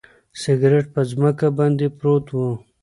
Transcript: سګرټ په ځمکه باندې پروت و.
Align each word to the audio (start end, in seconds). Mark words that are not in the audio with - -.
سګرټ 0.41 0.85
په 0.93 1.01
ځمکه 1.11 1.47
باندې 1.57 1.87
پروت 1.97 2.25
و. 2.31 2.37